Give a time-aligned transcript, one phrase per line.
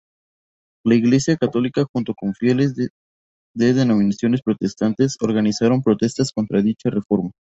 [0.83, 2.89] La Iglesia católica, junto con fieles de
[3.75, 7.29] denominaciones protestantes organizaron protestas contra dicha reforma.